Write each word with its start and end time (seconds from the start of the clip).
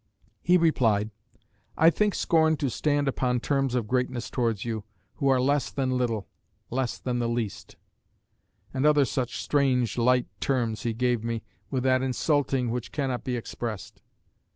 _'"He 0.41 0.57
replied, 0.57 1.11
'I 1.77 1.89
think 1.91 2.15
scorn 2.15 2.57
to 2.57 2.71
stand 2.71 3.07
upon 3.07 3.39
terms 3.39 3.75
of 3.75 3.87
greatness 3.87 4.31
towards 4.31 4.65
you, 4.65 4.83
who 5.17 5.27
are 5.27 5.39
less 5.39 5.69
than 5.69 5.95
little; 5.95 6.27
less 6.71 6.97
than 6.97 7.19
the 7.19 7.29
least;' 7.29 7.75
and 8.73 8.87
other 8.87 9.05
such 9.05 9.39
strange 9.43 9.99
light 9.99 10.25
terms 10.39 10.81
he 10.81 10.95
gave 10.95 11.23
me, 11.23 11.43
with 11.69 11.83
that 11.83 12.01
insulting 12.01 12.71
which 12.71 12.91
cannot 12.91 13.23
be 13.23 13.35
expressed. 13.37 14.01